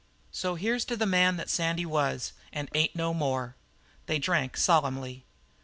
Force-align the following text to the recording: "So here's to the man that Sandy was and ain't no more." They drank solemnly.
"So 0.31 0.55
here's 0.55 0.83
to 0.85 0.97
the 0.97 1.05
man 1.05 1.37
that 1.37 1.47
Sandy 1.47 1.85
was 1.85 2.33
and 2.51 2.71
ain't 2.73 2.95
no 2.95 3.13
more." 3.13 3.55
They 4.07 4.17
drank 4.17 4.57
solemnly. 4.57 5.25